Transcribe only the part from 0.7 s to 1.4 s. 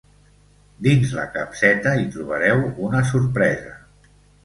Dins la